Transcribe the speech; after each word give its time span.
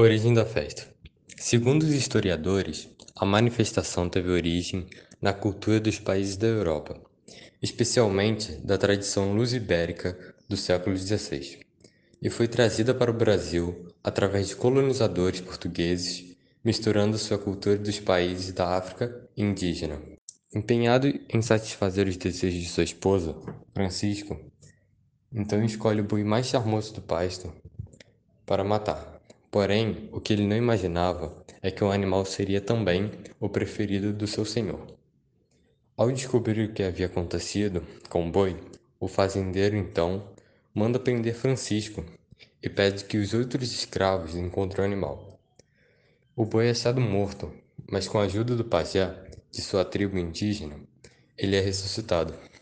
Origem 0.00 0.32
da 0.32 0.46
festa. 0.46 0.86
Segundo 1.36 1.82
os 1.82 1.90
historiadores, 1.90 2.88
a 3.16 3.24
manifestação 3.26 4.08
teve 4.08 4.30
origem 4.30 4.86
na 5.20 5.32
cultura 5.32 5.80
dos 5.80 5.98
países 5.98 6.36
da 6.36 6.46
Europa, 6.46 7.02
especialmente 7.60 8.52
da 8.64 8.78
tradição 8.78 9.34
lusibérica 9.34 10.16
do 10.48 10.56
século 10.56 10.96
XVI, 10.96 11.58
e 12.22 12.30
foi 12.30 12.46
trazida 12.46 12.94
para 12.94 13.10
o 13.10 13.12
Brasil 13.14 13.88
através 14.04 14.46
de 14.46 14.54
colonizadores 14.54 15.40
portugueses, 15.40 16.36
misturando 16.64 17.18
sua 17.18 17.36
cultura 17.36 17.76
dos 17.76 17.98
países 17.98 18.52
da 18.52 18.76
África 18.76 19.28
indígena. 19.36 20.00
Empenhado 20.54 21.08
em 21.28 21.42
satisfazer 21.42 22.06
os 22.06 22.16
desejos 22.16 22.62
de 22.62 22.68
sua 22.68 22.84
esposa, 22.84 23.34
Francisco, 23.74 24.38
então 25.32 25.60
escolhe 25.64 26.02
o 26.02 26.04
boi 26.04 26.22
mais 26.22 26.46
charmoso 26.46 26.94
do 26.94 27.02
pasto 27.02 27.52
para 28.46 28.62
matar. 28.62 29.17
Porém, 29.58 30.08
o 30.12 30.20
que 30.20 30.32
ele 30.32 30.46
não 30.46 30.56
imaginava 30.56 31.44
é 31.60 31.68
que 31.68 31.82
o 31.82 31.90
animal 31.90 32.24
seria 32.24 32.60
também 32.60 33.10
o 33.40 33.48
preferido 33.48 34.12
do 34.12 34.24
seu 34.24 34.44
senhor. 34.44 34.86
Ao 35.96 36.12
descobrir 36.12 36.70
o 36.70 36.72
que 36.72 36.80
havia 36.80 37.06
acontecido 37.06 37.84
com 38.08 38.24
o 38.24 38.30
boi, 38.30 38.56
o 39.00 39.08
fazendeiro 39.08 39.76
então 39.76 40.28
manda 40.72 41.00
prender 41.00 41.34
Francisco 41.34 42.04
e 42.62 42.68
pede 42.68 43.02
que 43.02 43.18
os 43.18 43.34
outros 43.34 43.72
escravos 43.72 44.36
encontrem 44.36 44.84
o 44.84 44.86
animal. 44.86 45.40
O 46.36 46.44
boi 46.44 46.68
é 46.68 46.70
achado 46.70 47.00
morto, 47.00 47.52
mas 47.90 48.06
com 48.06 48.20
a 48.20 48.26
ajuda 48.26 48.54
do 48.54 48.64
pajé 48.64 49.12
de 49.50 49.60
sua 49.60 49.84
tribo 49.84 50.16
indígena, 50.18 50.76
ele 51.36 51.56
é 51.56 51.60
ressuscitado. 51.60 52.32